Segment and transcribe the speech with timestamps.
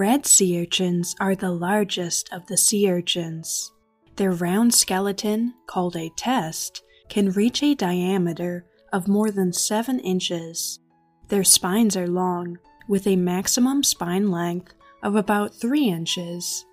[0.00, 3.70] Red sea urchins are the largest of the sea urchins.
[4.16, 10.80] Their round skeleton, called a test, can reach a diameter of more than 7 inches.
[11.28, 12.56] Their spines are long,
[12.88, 16.64] with a maximum spine length of about 3 inches.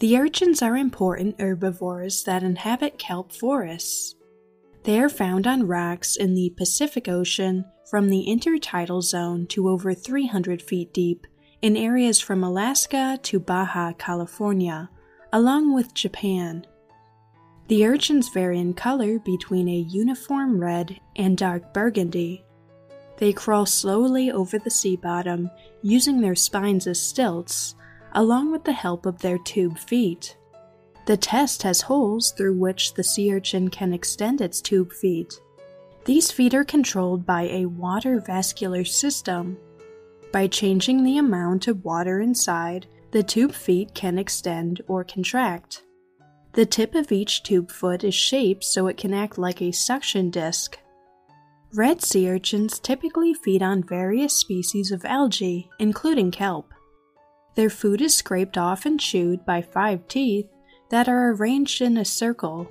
[0.00, 4.16] The urchins are important herbivores that inhabit kelp forests.
[4.82, 9.94] They are found on rocks in the Pacific Ocean from the intertidal zone to over
[9.94, 11.26] 300 feet deep
[11.62, 14.88] in areas from Alaska to Baja California,
[15.32, 16.66] along with Japan.
[17.68, 22.44] The urchins vary in color between a uniform red and dark burgundy.
[23.18, 25.50] They crawl slowly over the sea bottom
[25.82, 27.74] using their spines as stilts,
[28.12, 30.36] along with the help of their tube feet.
[31.06, 35.34] The test has holes through which the sea urchin can extend its tube feet.
[36.06, 39.58] These feet are controlled by a water vascular system.
[40.32, 45.82] By changing the amount of water inside, the tube feet can extend or contract.
[46.52, 50.30] The tip of each tube foot is shaped so it can act like a suction
[50.30, 50.78] disc.
[51.72, 56.72] Red sea urchins typically feed on various species of algae, including kelp.
[57.56, 60.46] Their food is scraped off and chewed by five teeth
[60.90, 62.70] that are arranged in a circle.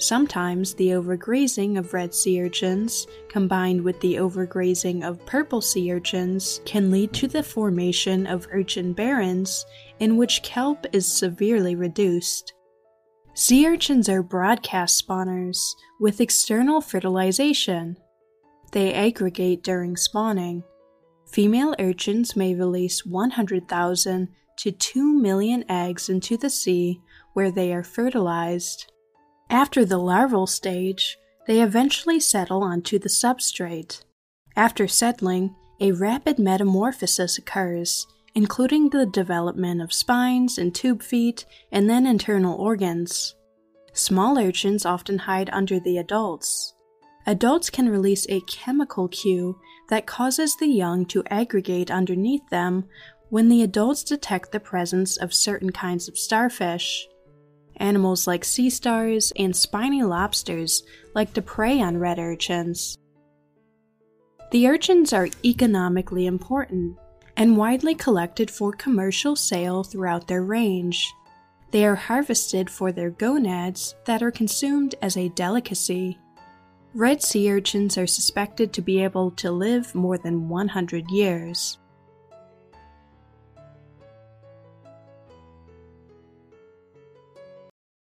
[0.00, 6.60] Sometimes the overgrazing of red sea urchins, combined with the overgrazing of purple sea urchins,
[6.64, 9.66] can lead to the formation of urchin barrens
[9.98, 12.52] in which kelp is severely reduced.
[13.34, 15.58] Sea urchins are broadcast spawners
[15.98, 17.96] with external fertilization.
[18.70, 20.62] They aggregate during spawning.
[21.26, 24.28] Female urchins may release 100,000
[24.58, 27.00] to 2 million eggs into the sea
[27.34, 28.92] where they are fertilized.
[29.50, 31.16] After the larval stage,
[31.46, 34.02] they eventually settle onto the substrate.
[34.54, 41.88] After settling, a rapid metamorphosis occurs, including the development of spines and tube feet and
[41.88, 43.34] then internal organs.
[43.92, 46.74] Small urchins often hide under the adults.
[47.26, 49.58] Adults can release a chemical cue
[49.88, 52.84] that causes the young to aggregate underneath them
[53.30, 57.08] when the adults detect the presence of certain kinds of starfish.
[57.78, 60.82] Animals like sea stars and spiny lobsters
[61.14, 62.98] like to prey on red urchins.
[64.50, 66.96] The urchins are economically important
[67.36, 71.12] and widely collected for commercial sale throughout their range.
[71.70, 76.18] They are harvested for their gonads that are consumed as a delicacy.
[76.94, 81.78] Red sea urchins are suspected to be able to live more than 100 years.